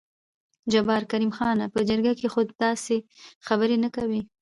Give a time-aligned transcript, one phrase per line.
[0.71, 2.95] جبار: کريم خانه په جرګه کې خو دې داسې
[3.47, 4.21] خبرې نه کوې.